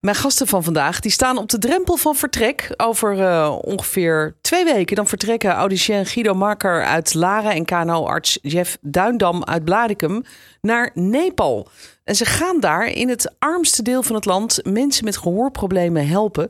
[0.00, 2.74] Mijn gasten van vandaag die staan op de drempel van vertrek.
[2.76, 8.78] Over uh, ongeveer twee weken dan vertrekken audicien Guido Marker uit Laren en KNO-arts Jeff
[8.80, 10.22] Duindam uit Bladikum
[10.60, 11.68] naar Nepal.
[12.04, 16.48] En ze gaan daar in het armste deel van het land mensen met gehoorproblemen helpen.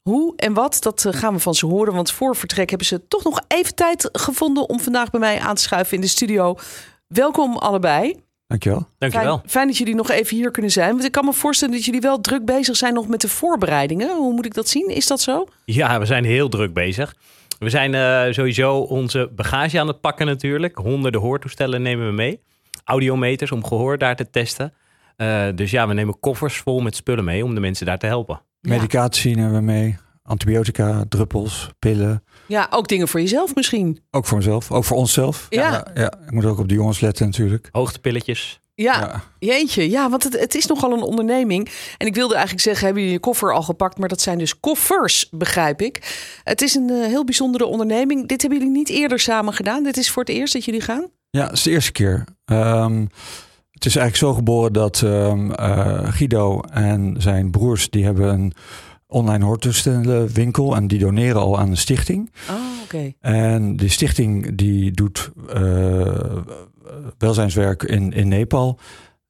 [0.00, 1.94] Hoe en wat, dat eh, gaan we van ze horen.
[1.94, 5.54] Want voor vertrek hebben ze toch nog even tijd gevonden om vandaag bij mij aan
[5.54, 6.56] te schuiven in de studio.
[7.06, 8.22] Welkom allebei.
[8.52, 8.88] Dankjewel.
[8.98, 9.36] Dankjewel.
[9.36, 10.90] Fijn, fijn dat jullie nog even hier kunnen zijn.
[10.90, 14.16] Want ik kan me voorstellen dat jullie wel druk bezig zijn nog met de voorbereidingen.
[14.16, 14.88] Hoe moet ik dat zien?
[14.88, 15.46] Is dat zo?
[15.64, 17.14] Ja, we zijn heel druk bezig.
[17.58, 20.76] We zijn uh, sowieso onze bagage aan het pakken natuurlijk.
[20.76, 22.40] Honderden hoortoestellen nemen we mee.
[22.84, 24.72] Audiometers om gehoor daar te testen.
[25.16, 28.06] Uh, dus ja, we nemen koffers vol met spullen mee om de mensen daar te
[28.06, 28.40] helpen.
[28.60, 29.96] Medicatie nemen we mee.
[30.22, 32.24] Antibiotica, druppels, pillen.
[32.46, 34.00] Ja, ook dingen voor jezelf misschien.
[34.10, 35.46] Ook voor mezelf, ook voor onszelf.
[35.48, 35.70] Ja.
[35.70, 36.12] ja, ja.
[36.26, 37.68] Ik moet ook op de jongens letten natuurlijk.
[37.72, 38.60] Hoogtepilletjes.
[38.74, 39.90] Ja, ja, jeetje.
[39.90, 41.70] Ja, want het, het is nogal een onderneming.
[41.98, 43.98] En ik wilde eigenlijk zeggen, hebben jullie je koffer al gepakt?
[43.98, 46.24] Maar dat zijn dus koffers, begrijp ik.
[46.44, 48.28] Het is een uh, heel bijzondere onderneming.
[48.28, 49.82] Dit hebben jullie niet eerder samen gedaan?
[49.82, 51.06] Dit is voor het eerst dat jullie gaan?
[51.30, 52.24] Ja, het is de eerste keer.
[52.44, 53.08] Um,
[53.70, 57.90] het is eigenlijk zo geboren dat um, uh, Guido en zijn broers...
[57.90, 58.52] die hebben een
[59.12, 62.30] online hoortoestellenwinkel en die doneren al aan een stichting.
[62.50, 62.96] Oh, oké.
[62.96, 63.16] Okay.
[63.20, 66.36] En die stichting die doet uh,
[67.18, 68.78] welzijnswerk in, in Nepal.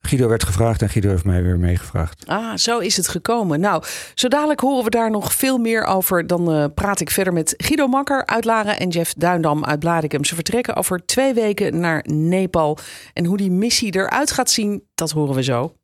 [0.03, 2.27] Guido werd gevraagd en Guido heeft mij weer meegevraagd.
[2.27, 3.61] Ah, zo is het gekomen.
[3.61, 3.83] Nou,
[4.15, 6.27] zo dadelijk horen we daar nog veel meer over.
[6.27, 10.25] Dan uh, praat ik verder met Guido Makker uit Laren en Jeff Duindam uit Bladikum.
[10.25, 12.79] Ze vertrekken over twee weken naar Nepal.
[13.13, 15.75] En hoe die missie eruit gaat zien, dat horen we zo.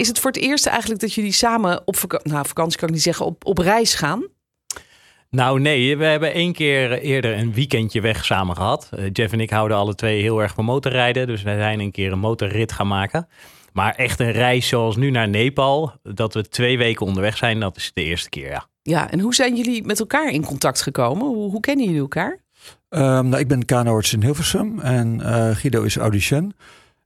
[0.00, 2.94] Is het voor het eerst eigenlijk dat jullie samen op vakantie, nou, vakantie kan ik
[2.94, 4.26] niet zeggen, op, op reis gaan?
[5.30, 8.88] Nou nee, we hebben één keer eerder een weekendje weg samen gehad.
[8.94, 11.26] Uh, Jeff en ik houden alle twee heel erg van motorrijden.
[11.26, 13.28] Dus wij zijn een keer een motorrit gaan maken.
[13.72, 17.76] Maar echt een reis zoals nu naar Nepal, dat we twee weken onderweg zijn, dat
[17.76, 18.66] is de eerste keer, ja.
[18.82, 21.26] Ja, en hoe zijn jullie met elkaar in contact gekomen?
[21.26, 22.38] Hoe, hoe kennen jullie elkaar?
[22.88, 26.54] Um, nou, ik ben kanoarts in Hilversum en uh, Guido is audicien.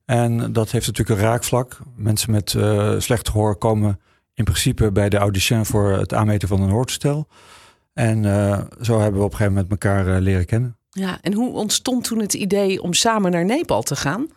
[0.05, 1.79] En dat heeft natuurlijk een raakvlak.
[1.97, 4.01] Mensen met uh, slecht gehoor komen
[4.35, 7.29] in principe bij de audicien voor het aanmeten van een hoortoestel.
[7.93, 10.77] En uh, zo hebben we op een gegeven moment elkaar uh, leren kennen.
[10.91, 14.29] Ja, en hoe ontstond toen het idee om samen naar Nepal te gaan?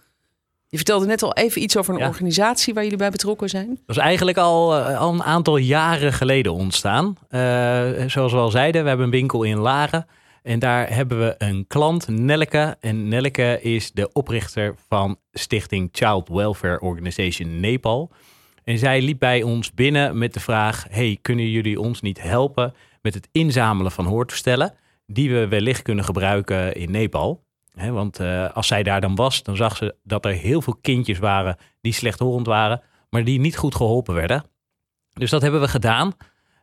[0.67, 2.07] Je vertelde net al even iets over een ja.
[2.07, 3.79] organisatie waar jullie bij betrokken zijn.
[3.85, 7.17] Dat is eigenlijk al, al een aantal jaren geleden ontstaan.
[8.07, 10.07] zoals we al zeiden, we hebben een winkel in Laren.
[10.47, 12.77] En daar hebben we een klant, Nelke.
[12.79, 18.11] En Nelke is de oprichter van stichting Child Welfare Organization Nepal.
[18.63, 22.73] En zij liep bij ons binnen met de vraag: Hey, kunnen jullie ons niet helpen
[23.01, 24.73] met het inzamelen van hoortoestellen
[25.05, 27.43] die we wellicht kunnen gebruiken in Nepal?
[27.73, 31.19] Want uh, als zij daar dan was, dan zag ze dat er heel veel kindjes
[31.19, 34.43] waren die slechthorend waren, maar die niet goed geholpen werden.
[35.13, 36.13] Dus dat hebben we gedaan.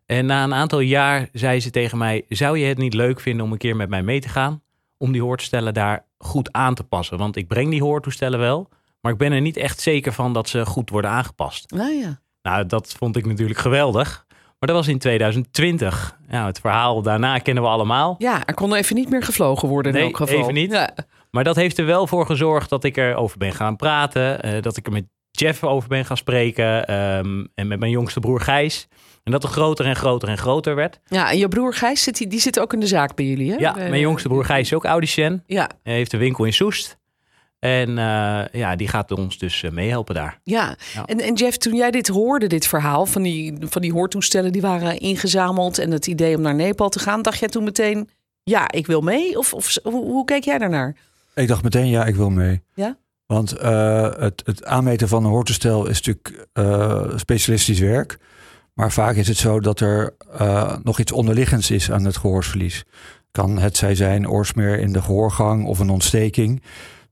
[0.06, 3.46] En na een aantal jaar zei ze tegen mij: Zou je het niet leuk vinden
[3.46, 4.62] om een keer met mij mee te gaan?
[4.96, 7.18] Om die hoortoestellen daar goed aan te passen.
[7.18, 8.68] Want ik breng die hoortoestellen wel,
[9.00, 11.70] maar ik ben er niet echt zeker van dat ze goed worden aangepast.
[11.70, 12.20] Nou ja.
[12.42, 14.24] Nou, dat vond ik natuurlijk geweldig.
[14.58, 16.18] Maar dat was in 2020.
[16.28, 18.14] Nou, het verhaal daarna kennen we allemaal.
[18.18, 20.38] Ja, er kon even niet meer gevlogen worden in nee, elk geval.
[20.38, 20.72] even niet.
[20.72, 20.94] Ja.
[21.30, 24.46] Maar dat heeft er wel voor gezorgd dat ik erover ben gaan praten.
[24.46, 26.94] Uh, dat ik er met Jeff over ben gaan spreken.
[26.94, 28.88] Um, en met mijn jongste broer Gijs.
[29.24, 31.00] En dat er groter en groter en groter werd.
[31.04, 33.50] Ja, en je broer Gijs, zit, die, die zit ook in de zaak bij jullie,
[33.50, 33.56] hè?
[33.56, 35.42] Ja, mijn jongste broer Gijs is ook audicien.
[35.46, 35.70] Ja.
[35.82, 36.98] Hij heeft een winkel in Soest.
[37.58, 40.40] En uh, ja, die gaat ons dus uh, meehelpen daar.
[40.42, 41.04] Ja, ja.
[41.04, 44.60] En, en Jeff, toen jij dit hoorde, dit verhaal van die, van die hoortoestellen die
[44.60, 48.08] waren ingezameld en het idee om naar Nepal te gaan, dacht jij toen meteen,
[48.42, 49.38] ja, ik wil mee?
[49.38, 50.96] Of, of hoe, hoe keek jij daarnaar?
[51.34, 52.62] Ik dacht meteen, ja, ik wil mee.
[52.74, 52.96] Ja?
[53.26, 56.48] Want uh, het, het aanmeten van een hoortoestel is natuurlijk
[57.20, 58.18] specialistisch werk.
[58.74, 62.84] Maar vaak is het zo dat er uh, nog iets onderliggends is aan het gehoorsverlies.
[63.30, 66.62] Kan het zij zijn oorsmeer in de gehoorgang of een ontsteking.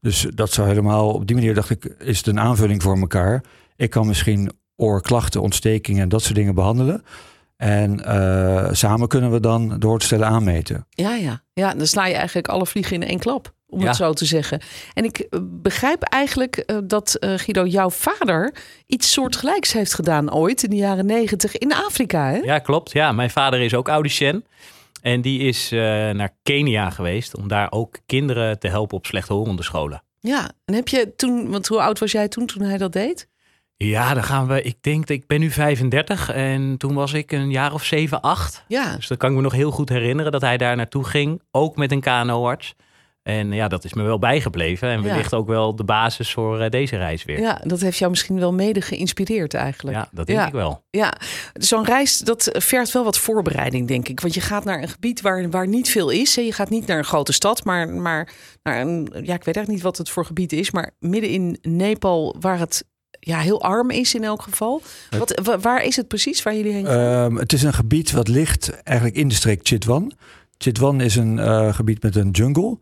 [0.00, 3.44] Dus dat zou helemaal, op die manier dacht ik, is het een aanvulling voor elkaar.
[3.76, 7.04] Ik kan misschien oorklachten, ontstekingen en dat soort dingen behandelen.
[7.56, 10.86] En uh, samen kunnen we dan de hoortoestellen aanmeten.
[10.90, 11.42] Ja, ja.
[11.52, 13.86] ja, dan sla je eigenlijk alle vliegen in één klap om ja.
[13.86, 14.60] het zo te zeggen.
[14.94, 18.54] En ik begrijp eigenlijk uh, dat uh, Guido, jouw vader,
[18.86, 22.30] iets soortgelijks heeft gedaan ooit in de jaren negentig in Afrika.
[22.30, 22.36] Hè?
[22.36, 22.92] Ja, klopt.
[22.92, 24.44] Ja, mijn vader is ook audicien.
[25.02, 25.80] En die is uh,
[26.10, 30.02] naar Kenia geweest om daar ook kinderen te helpen op slechthorende scholen.
[30.20, 33.28] Ja, en heb je toen, want hoe oud was jij toen toen hij dat deed?
[33.76, 34.62] Ja, dan gaan we.
[34.62, 38.64] Ik denk, ik ben nu 35 en toen was ik een jaar of 7, 8.
[38.68, 38.96] Ja.
[38.96, 41.76] Dus dat kan ik me nog heel goed herinneren dat hij daar naartoe ging, ook
[41.76, 42.74] met een KNO-arts.
[43.22, 44.88] En ja, dat is me wel bijgebleven.
[44.88, 45.08] En Ja.
[45.08, 47.38] wellicht ook wel de basis voor eh, deze reis weer.
[47.40, 49.98] Ja, Ja, dat heeft jou misschien wel mede geïnspireerd eigenlijk.
[50.12, 50.46] dat denk Ja.
[50.46, 50.84] ik wel.
[50.90, 51.12] Ja,
[51.52, 54.20] zo'n reis dat vergt wel wat voorbereiding, denk ik.
[54.20, 56.36] Want je gaat naar een gebied waar, waar niet veel is.
[56.36, 56.42] hè.
[56.42, 58.28] Je gaat niet naar een grote stad, maar, maar
[58.62, 59.08] naar een...
[59.12, 60.70] Ja, ik weet eigenlijk niet wat het voor gebied is.
[60.70, 62.84] Maar midden in Nepal, waar het
[63.20, 64.82] ja, heel arm is in elk geval.
[65.18, 67.24] Wat, wa- waar is het precies waar jullie heen gaan?
[67.26, 70.12] Ehm, het is een gebied wat ligt eigenlijk in de streek Chitwan.
[70.62, 72.78] Chitwan is een eh, gebied met een jungle.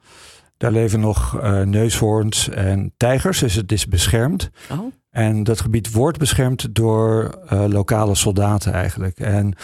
[0.56, 4.50] Daar leven nog eh, neushoorns en tijgers, dus het is beschermd.
[4.70, 9.18] oh, En dat gebied wordt beschermd door eh, lokale soldaten eigenlijk.
[9.18, 9.54] En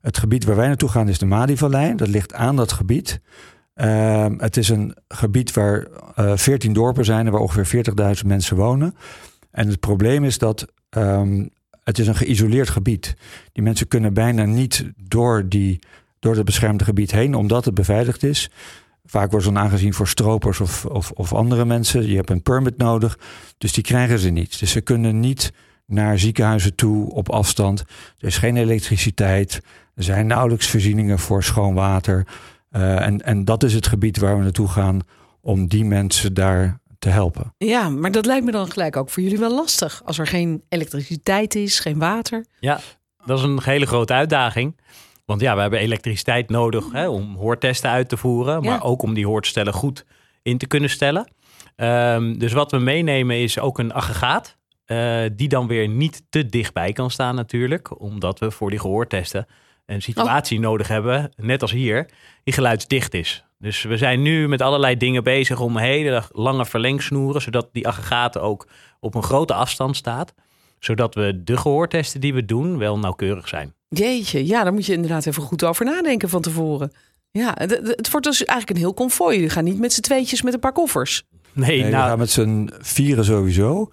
[0.00, 1.94] het gebied waar wij naartoe gaan is de Madi-vallei.
[1.94, 3.20] Dat ligt aan dat gebied.
[3.74, 7.84] Ehm, het is een gebied waar eh 14 dorpen zijn en waar ongeveer
[8.20, 8.94] 40.000 mensen wonen.
[9.50, 11.46] En het probleem is dat ehm,
[11.84, 13.16] het is een geïsoleerd gebied.
[13.52, 15.78] Die mensen kunnen bijna niet door, die,
[16.26, 18.50] door het beschermde gebied heen, omdat het beveiligd is.
[19.04, 22.08] Vaak wordt ze dan aangezien voor stropers of, of, of andere mensen.
[22.08, 23.18] Je hebt een permit nodig,
[23.58, 24.58] dus die krijgen ze niet.
[24.58, 25.52] Dus ze kunnen niet
[25.86, 27.80] naar ziekenhuizen toe op afstand.
[28.18, 29.60] Er is geen elektriciteit.
[29.94, 32.26] Er zijn nauwelijks voorzieningen voor schoon water.
[32.70, 35.00] Eh, en, en dat is het gebied waar we naartoe gaan
[35.40, 37.54] om die mensen daar te helpen.
[37.58, 40.02] ja, maar dat lijkt me dan gelijk ook voor jullie wel lastig.
[40.04, 42.44] Als er geen elektriciteit is, geen water.
[42.60, 42.80] Ja,
[43.24, 44.74] dat is een hele grote uitdaging.
[45.26, 48.62] Want ja, we hebben elektriciteit nodig hè, om hoortesten uit te voeren.
[48.62, 48.80] Maar Ja.
[48.80, 50.04] ook om die hoortstellen goed
[50.42, 51.28] in te kunnen stellen.
[51.76, 54.56] Ehm, dus wat we meenemen is ook een aggregaat.
[54.86, 58.00] eh, die dan weer niet te dichtbij kan staan natuurlijk.
[58.00, 59.46] Omdat we voor die gehoortesten
[59.86, 62.08] een situatie nodig hebben, net als hier,
[62.44, 63.44] die geluidsdicht is.
[63.58, 68.42] Dus we zijn nu met allerlei dingen bezig om hele lange verlengsnoeren, zodat die aggregaten
[68.42, 68.68] ook
[69.00, 70.34] op een grote afstand staat.
[70.86, 73.74] Zodat we de gehoortesten die we doen wel nauwkeurig zijn.
[73.88, 76.92] Jeetje, ja, daar moet je inderdaad even goed over nadenken van tevoren.
[77.30, 79.34] Ja, het, wordt dus eigenlijk een heel konvooi.
[79.34, 81.22] Jullie gaan niet met z'n tweetjes met een paar koffers.
[81.52, 83.90] Nee, Nee, we nou, gaan met z'n vieren sowieso.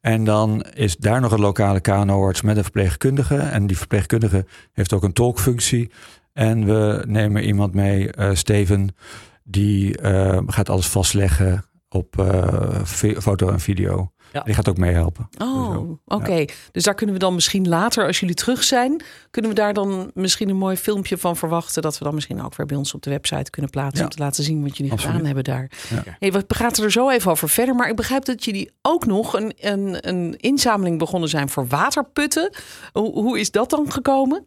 [0.00, 3.36] En dan is daar nog een lokale KNO-arts met een verpleegkundige.
[3.36, 5.90] En die verpleegkundige heeft ook een tolkfunctie.
[6.32, 8.96] En we nemen iemand mee, eh, Steven,
[9.44, 12.84] die eh, gaat alles vastleggen op eh,
[13.18, 14.12] foto en video.
[14.32, 14.42] Ja.
[14.42, 15.28] Die gaat ook meehelpen.
[15.38, 16.44] Oh, oké.
[16.70, 20.10] Dus daar kunnen we dan misschien later, als jullie terug zijn, kunnen we daar dan
[20.14, 21.82] misschien een mooi filmpje van verwachten.
[21.82, 23.98] Dat we dan misschien ook weer bij ons op de website kunnen plaatsen.
[23.98, 24.04] Ja.
[24.04, 25.14] Om te laten zien wat jullie Absoluut.
[25.14, 25.70] gedaan hebben daar.
[26.04, 26.16] Ja.
[26.18, 27.74] Hey, we praten er zo even over verder.
[27.74, 32.54] Maar ik begrijp dat jullie ook nog een, een, een inzameling begonnen zijn voor waterputten.
[32.92, 34.46] Hoe, hoe is dat dan gekomen?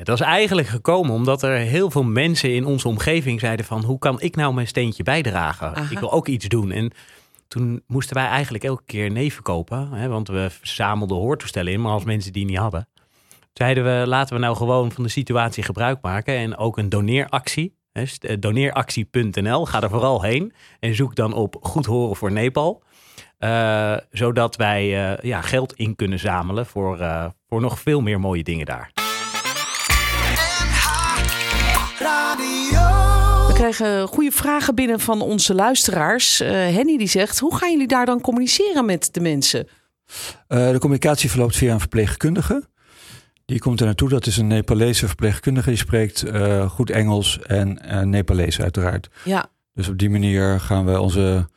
[0.00, 3.84] Ja, dat is eigenlijk gekomen omdat er heel veel mensen in onze omgeving zeiden van...
[3.84, 5.76] hoe kan ik nou mijn steentje bijdragen?
[5.76, 5.90] Aha.
[5.90, 6.70] Ik wil ook iets doen.
[6.70, 6.92] En
[7.48, 9.92] toen moesten wij eigenlijk elke keer neven kopen.
[9.92, 12.88] Hè, want we verzamelden hoortoestellen in, maar als mensen die niet hadden.
[13.52, 16.36] Zeiden we, laten we nou gewoon van de situatie gebruik maken.
[16.36, 17.74] En ook een doneeractie.
[17.92, 19.66] hè, eh, Doneeractie.nl.
[19.66, 20.52] Ga er vooral heen.
[20.78, 22.82] En zoek dan op Goed Horen voor Nepal.
[23.38, 26.98] Eh, zodat wij eh, ja, geld in kunnen zamelen voor,
[27.48, 28.99] voor nog veel meer mooie dingen daar.
[33.60, 36.40] Krijgen goede vragen binnen van onze luisteraars.
[36.40, 39.68] Eh, Henny die zegt, hoe gaan jullie daar dan communiceren met de mensen?
[40.46, 42.68] Eh, de communicatie verloopt via een verpleegkundige.
[43.44, 44.08] Die komt er naartoe.
[44.08, 45.68] Dat is een Nepalese verpleegkundige.
[45.68, 47.78] Die spreekt eh, goed Engels en
[48.10, 49.08] Nepalees uiteraard.
[49.24, 51.48] Ja, Dus op die manier gaan we onze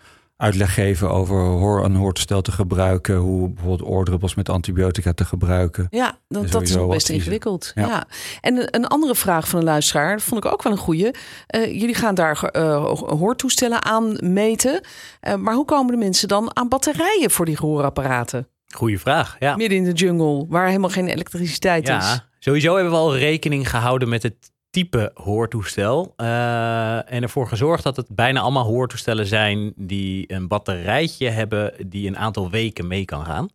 [0.43, 3.15] uitleg geven over hoor een hoortstel te gebruiken.
[3.15, 5.87] Hoe bijvoorbeeld oordruppels met antibiotica te gebruiken.
[5.89, 7.71] ja dat, En dat is nog best ingewikkeld.
[7.75, 7.87] Ja.
[7.87, 8.05] Ja.
[8.41, 11.11] En een- andere vraag van een luisteraar, dat vond ik ook wel een goeie.
[11.47, 14.81] Eh, jullie gaan daar eh, hoortoestellen aan meten.
[15.19, 18.47] Eh, maar hoe komen de mensen dan aan batterijen voor die gehoorapparaten?
[18.75, 19.35] Goeie vraag.
[19.39, 19.55] Ja.
[19.55, 21.89] Midden in de jungle, waar helemaal geen elektriciteit is.
[21.93, 26.13] ja, sowieso hebben we al rekening gehouden met het type hoortoestel.
[26.15, 32.07] eh, en ervoor gezorgd dat het bijna allemaal hoortoestellen zijn die een batterijtje hebben die
[32.07, 33.49] een aantal weken mee kan gaan.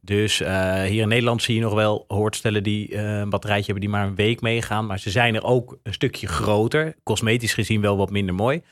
[0.00, 3.90] Dus eh, hier in Nederland zie je nog wel hoortoestellen die eh, een batterijtje hebben
[3.90, 4.86] die maar een week meegaan.
[4.86, 6.94] Maar ze zijn er ook een stukje groter.
[7.02, 8.62] Cosmetisch gezien wel wat minder mooi.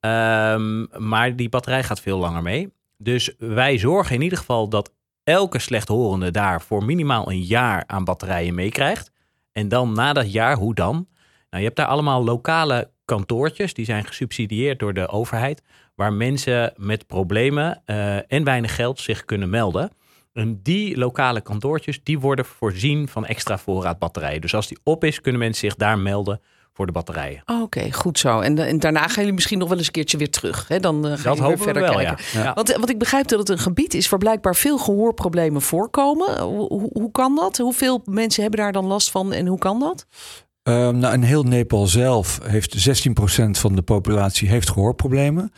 [0.00, 2.72] Ehm, maar die batterij gaat veel langer mee.
[2.96, 4.92] Dus wij zorgen in ieder geval dat
[5.24, 9.12] elke slechthorende daar voor minimaal een jaar aan batterijen meekrijgt.
[9.52, 11.08] En dan na dat jaar, hoe dan?
[11.50, 15.62] Nou, je hebt daar allemaal lokale kantoortjes, die zijn gesubsidieerd door de overheid,
[15.94, 19.90] waar mensen met problemen eh, en weinig geld zich kunnen melden.
[20.32, 24.40] En die lokale kantoortjes, die worden voorzien van extra voorraad batterijen.
[24.40, 26.40] Dus als die op is, kunnen mensen zich daar melden
[26.72, 27.42] voor de batterijen.
[27.62, 28.40] Oké, goed zo.
[28.40, 30.68] En, en daarna gaan jullie misschien nog wel eens een keertje weer terug.
[30.68, 30.80] Hè?
[30.80, 32.24] Dan eh, gaan we verder wel, kijken.
[32.32, 32.42] ja.
[32.42, 32.54] ja.
[32.54, 36.40] Want, want ik begrijp dat het een gebied is waar blijkbaar veel gehoorproblemen voorkomen.
[36.40, 37.58] Hoe, hoe kan dat?
[37.58, 40.06] Hoeveel mensen hebben daar dan last van en hoe kan dat?
[40.62, 45.52] Um, nou, in heel Nepal zelf heeft 16% van de populatie heeft gehoorproblemen.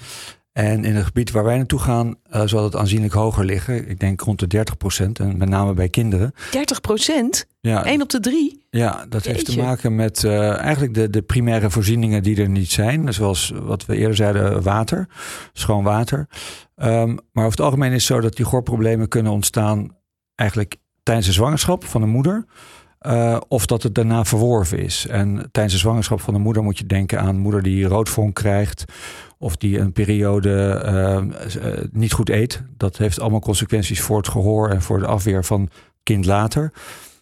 [0.52, 3.88] En in het gebied waar wij naartoe gaan, uh, zal het aanzienlijk hoger liggen.
[3.88, 5.18] Ik denk rond de 30 procent.
[5.18, 6.34] En met name bij kinderen.
[6.50, 7.46] 30 procent?
[7.60, 7.84] Ja.
[7.84, 8.66] 1 op de drie?
[8.70, 12.70] Ja, dat heeft te maken met uh, eigenlijk de, de primaire voorzieningen die er niet
[12.70, 13.14] zijn.
[13.14, 15.08] Zoals wat we eerder zeiden, water,
[15.52, 16.28] schoon water.
[16.76, 19.96] Um, maar over het algemeen is het zo dat die gehoorproblemen kunnen ontstaan
[20.34, 22.44] eigenlijk tijdens de zwangerschap van de moeder.
[23.06, 25.06] Uh, of dat het daarna verworven is.
[25.06, 28.84] En tijdens de zwangerschap van de moeder moet je denken aan moeder die roodvonk krijgt.
[29.38, 32.62] Of die een periode uh, uh, niet goed eet.
[32.76, 35.68] Dat heeft allemaal consequenties voor het gehoor en voor de afweer van
[36.02, 36.72] kind later.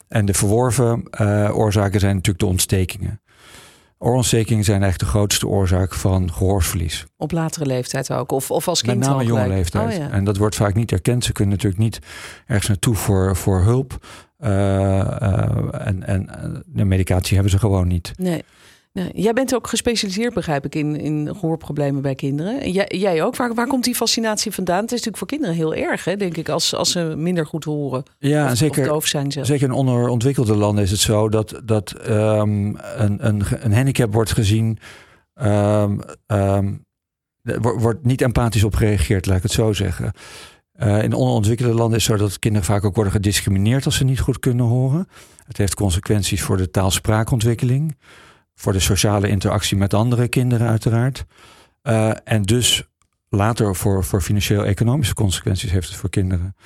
[0.09, 1.21] En de verworven
[1.55, 3.21] oorzaken zijn natuurlijk de ontstekingen.
[4.03, 7.07] Oorontstekingen zijn eigenlijk de grootste oorzaak van gehoorsverlies.
[7.17, 8.33] Op latere leeftijd ook?
[8.33, 9.93] Of, of als kind Met name jonge leeftijd.
[9.93, 10.11] Oh, ja.
[10.11, 11.25] En dat wordt vaak niet erkend.
[11.25, 11.99] Ze kunnen natuurlijk niet
[12.47, 14.07] ergens naartoe voor, voor hulp.
[14.43, 18.13] Uh, uh, en, en de medicatie hebben ze gewoon niet.
[18.17, 18.45] Nee.
[19.13, 22.71] Jij bent ook gespecialiseerd, begrijp ik, in, in gehoorproblemen bij kinderen.
[22.71, 23.37] Jij, jij ook.
[23.37, 24.81] Waar, waar komt die fascinatie vandaan?
[24.81, 27.65] Het is natuurlijk voor kinderen heel erg, hè, denk ik, als, als ze minder goed
[27.65, 28.03] horen.
[28.19, 29.47] Ja, of, zeker, of doof zijn zelf.
[29.47, 34.33] zeker in onderontwikkelde landen is het zo dat, dat um, een, een, een handicap wordt
[34.33, 34.79] gezien.
[35.43, 36.85] Um, um,
[37.61, 40.13] wordt niet empathisch op gereageerd, laat ik het zo zeggen.
[40.83, 44.05] Uh, in onderontwikkelde landen is het zo dat kinderen vaak ook worden gediscrimineerd als ze
[44.05, 45.09] niet goed kunnen horen.
[45.47, 47.97] Het heeft consequenties voor de taalspraakontwikkeling,
[48.55, 51.25] voor de sociale interactie met andere kinderen uiteraard.
[51.83, 52.89] Uh, en dus
[53.29, 56.57] later voor, voor financieel-economische consequenties heeft het voor kinderen.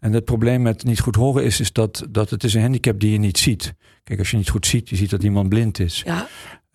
[0.00, 3.00] En het probleem met niet goed horen is, is dat, dat het is een handicap
[3.00, 3.74] die je niet ziet.
[4.04, 6.02] Kijk, als je niet goed ziet, je ziet dat iemand blind is.
[6.04, 6.28] Ja.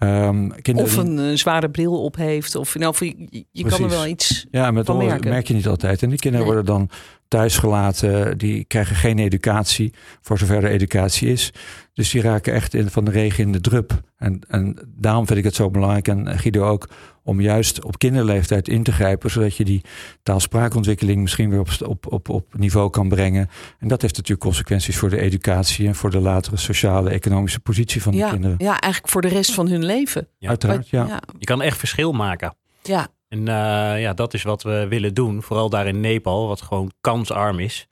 [0.06, 2.56] Um, of een uh, zware bril op heeft.
[2.56, 5.30] Of, nou, je, je kan er wel iets ja, met van merken.
[5.30, 6.04] merk je niet altijd.
[6.04, 6.56] En die kinderen nee.
[6.56, 6.90] worden dan
[7.28, 8.38] thuisgelaten.
[8.38, 11.54] Die krijgen geen educatie, voor zover er educatie is.
[11.94, 14.02] Dus die raken echt in, van de regen in de drup.
[14.18, 16.90] En, en daarom vind ik het zo belangrijk, en Guido ook,
[17.24, 19.82] om juist op kinderleeftijd in te grijpen, zodat je die
[20.24, 23.50] taalspraakontwikkeling misschien weer op, op, op, op niveau kan brengen.
[23.80, 28.02] En dat heeft natuurlijk consequenties voor de educatie en voor de latere sociale, economische positie
[28.02, 28.56] van ja, de kinderen.
[28.60, 29.95] Ja, eigenlijk voor de rest van hun leven.
[30.38, 30.50] Ja.
[30.50, 31.06] Uiteraard, ja.
[31.08, 31.22] ja.
[31.40, 32.56] Je kan echt verschil maken.
[32.84, 33.08] Ja.
[33.28, 35.42] En uh, ja, dat is wat we willen doen.
[35.42, 37.88] Vooral daar in Nepal, wat gewoon kansarm is.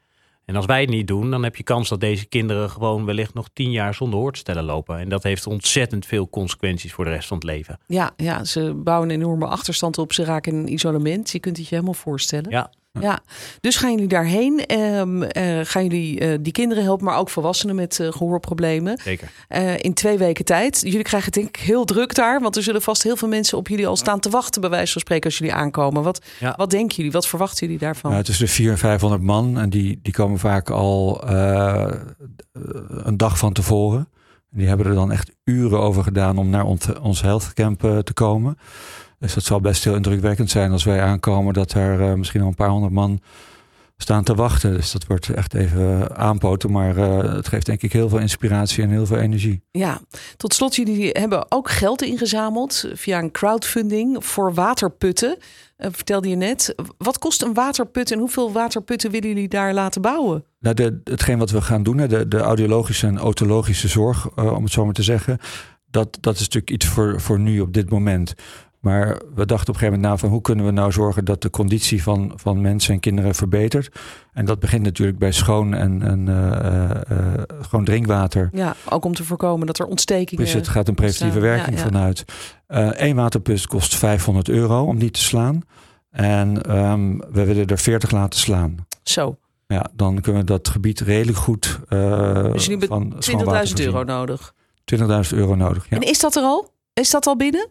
[0.46, 3.34] En als wij het niet doen, dan heb je kans dat deze kinderen gewoon wellicht
[3.34, 5.00] nog tien jaar zonder hoortstellen lopen.
[5.00, 7.80] En dat heeft ontzettend veel consequenties voor de rest van het leven.
[7.88, 10.14] Ja, ja ze bouwen een enorme achterstand op.
[10.14, 11.30] Ze raken in isolement.
[11.30, 12.52] Je kunt het je helemaal voorstellen.
[12.52, 12.72] Ja.
[13.02, 13.20] Ja,
[13.60, 14.80] dus gaan jullie daarheen?
[14.80, 15.30] Um, uh,
[15.64, 18.98] gaan jullie uh, die kinderen helpen, maar ook volwassenen met uh, gehoorproblemen?
[18.98, 19.32] Zeker.
[19.78, 20.82] in twee weken tijd.
[20.82, 23.58] Jullie krijgen het denk ik heel druk daar, want er zullen vast heel veel mensen
[23.58, 26.04] op jullie al staan te wachten, bij wijze van spreken, als jullie aankomen.
[26.04, 26.54] Wat, ja.
[26.58, 27.12] wat denken jullie?
[27.12, 28.12] Wat verwachten jullie daarvan?
[28.12, 31.24] Nou, het is de 400 en 500 man en die, die komen vaak al
[33.04, 34.08] een dag van tevoren.
[34.50, 38.58] Die hebben er dan echt uren over gedaan om naar ons, ons healthcamp te komen.
[39.24, 42.48] Dus dat zal best heel indrukwekkend zijn als wij aankomen dat er uh, misschien al
[42.48, 43.22] een paar honderd man
[43.98, 44.74] staan te wachten.
[44.74, 46.72] Dus dat wordt echt even aanpoten.
[46.72, 49.64] Maar uh, het geeft denk ik heel veel inspiratie en heel veel energie.
[49.72, 50.02] Ja,
[50.38, 55.38] tot slot, jullie hebben ook geld ingezameld via een crowdfunding voor waterputten.
[55.78, 56.76] Uh, vertelde je net.
[56.98, 60.46] Wat kost een waterput en hoeveel waterputten willen jullie daar laten bouwen?
[60.60, 64.64] Nou, de, hetgeen wat we gaan doen, de, de audiologische en otologische zorg, uh, om
[64.64, 65.38] het zo maar te zeggen.
[65.86, 68.34] Dat, dat is natuurlijk iets voor, voor nu op dit moment.
[68.84, 71.42] Maar we dachten op een gegeven moment na van hoe kunnen we nou zorgen dat
[71.42, 73.96] de conditie van, van mensen en kinderen verbetert.
[74.34, 78.50] En dat begint natuurlijk bij schoon en, en uh, uh, gewoon drinkwater.
[78.54, 80.44] Ja, ook om te voorkomen dat er ontstekingen.
[80.44, 81.90] Dus het gaat een preventieve werking ja, ja.
[81.90, 82.26] vanuit.
[82.68, 85.62] Eén waterput kost 500 euro om die te slaan.
[86.10, 88.76] En um, we willen er 40 laten slaan.
[89.04, 89.38] Zo.
[89.68, 91.80] Ja, dan kunnen we dat gebied redelijk goed.
[91.90, 93.14] dus jullie hebben
[93.68, 94.54] 20.000 euro nodig.
[94.96, 95.90] 20.000 euro nodig.
[95.90, 95.96] Ja.
[95.96, 96.72] En is dat er al?
[96.94, 97.70] Is dat al binnen?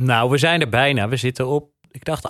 [0.00, 1.08] Nou, we zijn er bijna.
[1.08, 2.28] We zitten op, ik dacht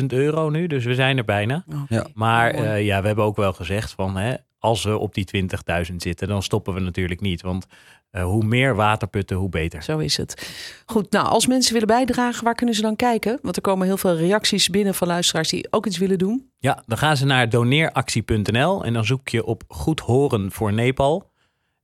[0.00, 1.64] 18.000 euro nu, dus we zijn er bijna.
[1.88, 2.06] Ja.
[2.14, 5.48] Maar uh, ja, we hebben ook wel gezegd van, hè, als we op die
[5.90, 7.42] 20.000 zitten, dan stoppen we natuurlijk niet.
[7.42, 7.66] Want
[8.12, 9.82] uh, hoe meer waterputten, hoe beter.
[9.82, 10.50] Zo is het.
[10.86, 13.38] Goed, nou, als mensen willen bijdragen, waar kunnen ze dan kijken?
[13.42, 16.50] Want er komen heel veel reacties binnen van luisteraars die ook iets willen doen.
[16.58, 21.30] Ja, dan gaan ze naar doneeractie.nl en dan zoek je op Goed Horen voor Nepal.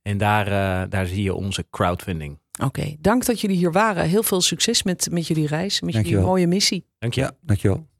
[0.01, 2.39] En daar, uh, daar zie je onze crowdfunding.
[2.57, 4.03] Oké, okay, dank dat jullie hier waren.
[4.03, 6.19] Heel veel succes met, met jullie reis, met Dankjewel.
[6.19, 6.85] jullie mooie missie.
[6.99, 7.21] Dank je.
[7.21, 7.87] Ja, dankjewel.